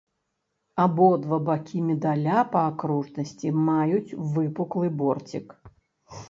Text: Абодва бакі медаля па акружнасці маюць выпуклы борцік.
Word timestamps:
Абодва 0.85 1.37
бакі 1.49 1.81
медаля 1.89 2.39
па 2.55 2.63
акружнасці 2.71 3.53
маюць 3.69 4.15
выпуклы 4.39 4.87
борцік. 5.05 5.47